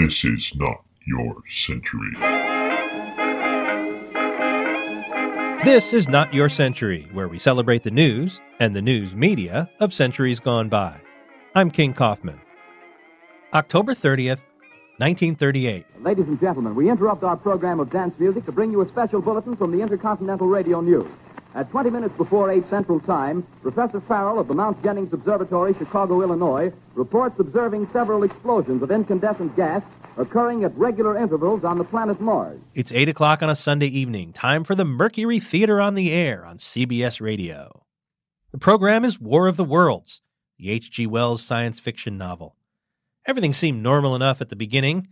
[0.00, 2.10] This is not your century.
[5.62, 9.92] This is Not Your Century, where we celebrate the news and the news media of
[9.92, 10.98] centuries gone by.
[11.54, 12.40] I'm King Kaufman.
[13.52, 14.40] October 30th,
[14.96, 15.84] 1938.
[16.00, 19.20] Ladies and gentlemen, we interrupt our program of dance music to bring you a special
[19.20, 21.10] bulletin from the Intercontinental Radio News.
[21.54, 26.22] At 20 minutes before 8 Central Time, Professor Farrell of the Mount Jennings Observatory, Chicago,
[26.22, 29.82] Illinois, reports observing several explosions of incandescent gas
[30.16, 32.60] occurring at regular intervals on the planet Mars.
[32.74, 36.46] It's 8 o'clock on a Sunday evening, time for the Mercury Theater on the Air
[36.46, 37.84] on CBS Radio.
[38.52, 40.22] The program is War of the Worlds,
[40.56, 41.06] the H.G.
[41.08, 42.54] Wells science fiction novel.
[43.26, 45.08] Everything seemed normal enough at the beginning.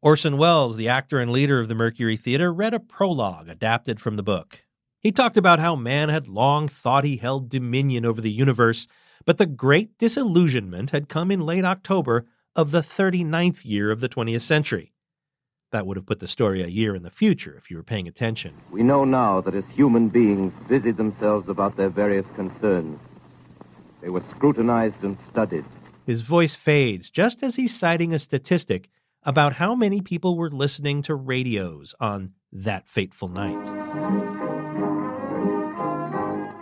[0.00, 4.16] Orson Welles, the actor and leader of the Mercury Theater, read a prologue adapted from
[4.16, 4.64] the book.
[5.00, 8.88] He talked about how man had long thought he held dominion over the universe,
[9.24, 14.08] but the great disillusionment had come in late October of the 39th year of the
[14.08, 14.92] 20th century.
[15.70, 18.08] That would have put the story a year in the future if you were paying
[18.08, 18.54] attention.
[18.72, 22.98] We know now that as human beings busied themselves about their various concerns,
[24.00, 25.64] they were scrutinized and studied.
[26.06, 28.88] His voice fades just as he's citing a statistic
[29.22, 33.77] about how many people were listening to radios on that fateful night.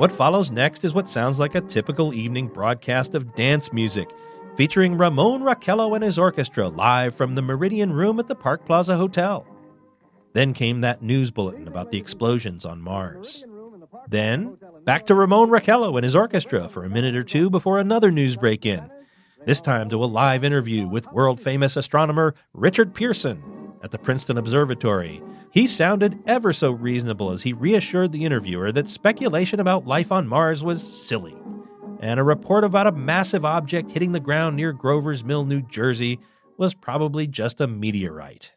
[0.00, 4.08] What follows next is what sounds like a typical evening broadcast of dance music,
[4.56, 8.96] featuring Ramon Raquello and his orchestra live from the Meridian Room at the Park Plaza
[8.96, 9.46] Hotel.
[10.32, 13.44] Then came that news bulletin about the explosions on Mars.
[14.08, 18.10] Then, back to Ramon Raquello and his orchestra for a minute or two before another
[18.10, 18.90] news break in,
[19.44, 23.42] this time to a live interview with world famous astronomer Richard Pearson
[23.82, 28.88] at the Princeton Observatory he sounded ever so reasonable as he reassured the interviewer that
[28.88, 31.36] speculation about life on Mars was silly,
[32.00, 36.20] and a report about a massive object hitting the ground near Grover's Mill, New Jersey,
[36.56, 38.52] was probably just a meteorite.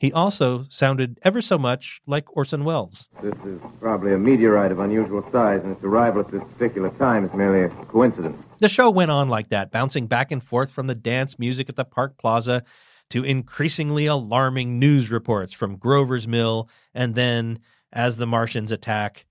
[0.00, 3.08] He also sounded ever so much like Orson Welles.
[3.20, 7.24] This is probably a meteorite of unusual size, and its arrival at this particular time
[7.24, 8.40] is merely a coincidence.
[8.58, 11.76] The show went on like that, bouncing back and forth from the dance music at
[11.76, 12.62] the Park Plaza
[13.10, 17.60] to increasingly alarming news reports from Grover's Mill and then,
[17.92, 19.26] as the Martians attack,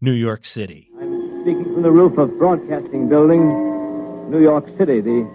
[0.00, 0.90] New York City.
[1.00, 5.00] I'm speaking from the roof of Broadcasting Building, New York City.
[5.00, 5.28] The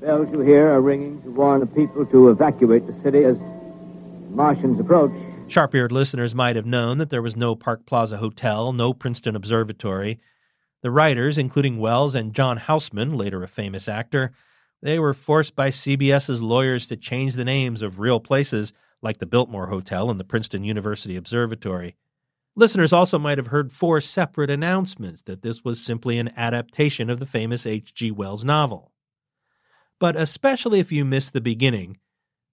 [0.00, 3.36] bells you hear are ringing to warn the people to evacuate the city as
[4.30, 5.12] Martians approach.
[5.48, 9.34] Sharp eared listeners might have known that there was no Park Plaza Hotel, no Princeton
[9.34, 10.20] Observatory.
[10.82, 14.32] The writers, including Welles and John Houseman, later a famous actor,
[14.82, 19.26] they were forced by CBS's lawyers to change the names of real places like the
[19.26, 21.96] Biltmore Hotel and the Princeton University Observatory.
[22.56, 27.20] Listeners also might have heard four separate announcements that this was simply an adaptation of
[27.20, 28.10] the famous H.G.
[28.10, 28.92] Wells novel.
[29.98, 31.98] But especially if you missed the beginning,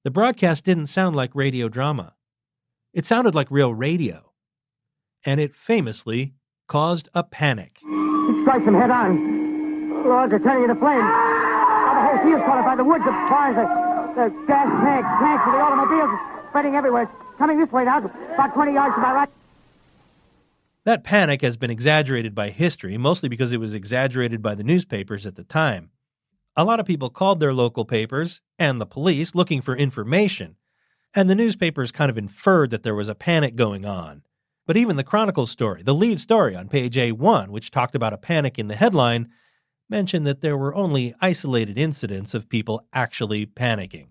[0.04, 2.14] the broadcast didn't sound like radio drama.
[2.94, 4.32] It sounded like real radio.
[5.26, 6.36] And it famously
[6.68, 7.80] caused a panic.
[7.84, 10.04] It strikes them head on.
[10.06, 11.37] Lord, they're turning into flames
[12.00, 13.66] whole field's caught by the woods, the barns, the,
[14.16, 16.12] the gas tanks, tanks of the automobiles
[16.50, 17.04] spreading everywhere.
[17.04, 19.30] It's coming this way now, about 20 yards to my right.
[20.86, 25.26] That panic has been exaggerated by history, mostly because it was exaggerated by the newspapers
[25.26, 25.92] at the time.
[26.56, 30.56] A lot of people called their local papers and the police looking for information,
[31.14, 34.24] and the newspapers kind of inferred that there was a panic going on.
[34.66, 38.18] But even the Chronicle story, the lead story on page A1, which talked about a
[38.18, 39.30] panic in the headline,
[39.90, 44.08] mentioned that there were only isolated incidents of people actually panicking.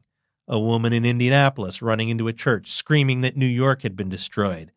[0.48, 4.72] A woman in Indianapolis running into a church screaming that New York had been destroyed.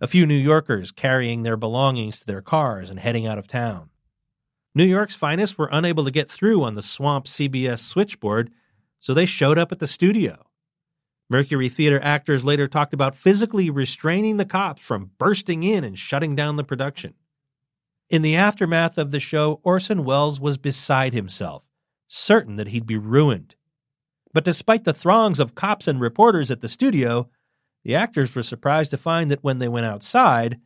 [0.00, 3.88] A few New Yorkers carrying their belongings to their cars and heading out of town.
[4.74, 8.50] New York's finest were unable to get through on the swamp CBS switchboard,
[9.00, 10.46] so they showed up at the studio.
[11.30, 16.36] Mercury Theater actors later talked about physically restraining the cops from bursting in and shutting
[16.36, 17.14] down the production.
[18.08, 21.68] In the aftermath of the show, Orson Welles was beside himself,
[22.06, 23.56] certain that he'd be ruined.
[24.32, 27.28] But despite the throngs of cops and reporters at the studio,
[27.84, 30.60] the actors were surprised to find that when they went outside,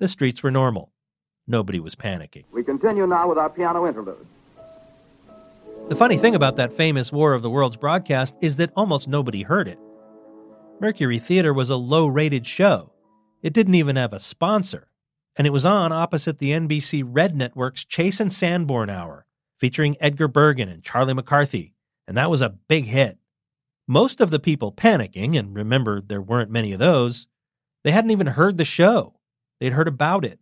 [0.00, 0.92] the streets were normal.
[1.46, 2.44] Nobody was panicking.
[2.52, 4.26] We continue now with our piano interlude.
[5.88, 9.42] The funny thing about that famous War of the Worlds broadcast is that almost nobody
[9.42, 9.78] heard it.
[10.78, 12.92] Mercury Theater was a low rated show.
[13.42, 14.88] It didn't even have a sponsor,
[15.36, 19.26] and it was on opposite the NBC Red Network's Chase and Sanborn Hour,
[19.58, 21.74] featuring Edgar Bergen and Charlie McCarthy,
[22.06, 23.18] and that was a big hit.
[23.88, 27.26] Most of the people panicking, and remember there weren't many of those,
[27.84, 29.14] they hadn't even heard the show.
[29.60, 30.38] They'd heard about it.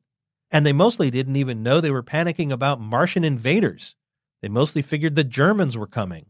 [0.51, 3.95] And they mostly didn't even know they were panicking about Martian invaders.
[4.43, 6.27] They mostly figured the Germans were coming.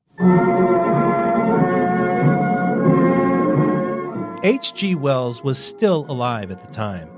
[4.43, 4.95] H.G.
[4.95, 7.11] Wells was still alive at the time,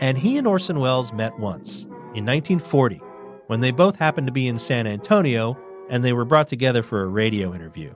[0.00, 1.84] and he and Orson Welles met once,
[2.14, 3.00] in 1940,
[3.46, 5.56] when they both happened to be in San Antonio
[5.90, 7.94] and they were brought together for a radio interview.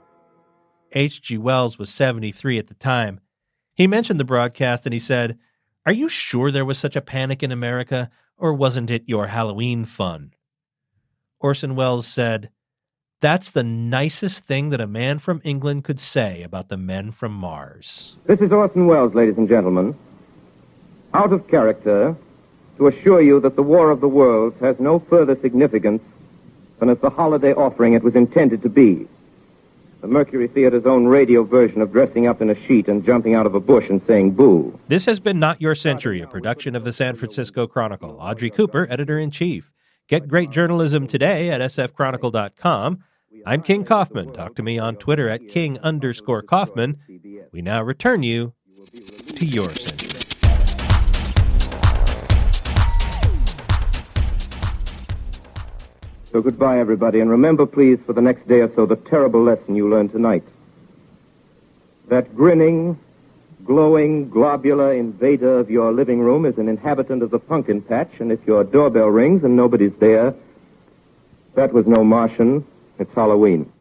[0.93, 1.37] H.G.
[1.37, 3.19] Wells was 73 at the time.
[3.75, 5.37] He mentioned the broadcast and he said,
[5.85, 9.85] Are you sure there was such a panic in America, or wasn't it your Halloween
[9.85, 10.33] fun?
[11.39, 12.49] Orson Welles said,
[13.21, 17.33] That's the nicest thing that a man from England could say about the men from
[17.33, 18.17] Mars.
[18.25, 19.95] This is Orson Welles, ladies and gentlemen.
[21.13, 22.15] Out of character,
[22.77, 26.01] to assure you that the War of the Worlds has no further significance
[26.79, 29.07] than as the holiday offering it was intended to be.
[30.01, 33.45] The Mercury Theater's own radio version of dressing up in a sheet and jumping out
[33.45, 34.77] of a bush and saying boo.
[34.89, 38.17] This has been Not Your Century, a production of the San Francisco Chronicle.
[38.19, 39.71] Audrey Cooper, editor in chief.
[40.09, 42.99] Get great journalism today at sfchronicle.com.
[43.45, 44.33] I'm King Kaufman.
[44.33, 46.97] Talk to me on Twitter at king underscore Kaufman.
[47.51, 48.53] We now return you
[49.35, 49.92] to your century.
[56.33, 59.75] So goodbye, everybody, and remember, please, for the next day or so, the terrible lesson
[59.75, 60.43] you learned tonight.
[62.07, 62.99] That grinning,
[63.63, 68.31] glowing, globular invader of your living room is an inhabitant of the pumpkin patch, and
[68.31, 70.33] if your doorbell rings and nobody's there,
[71.53, 72.65] that was no Martian.
[72.97, 73.71] It's Halloween.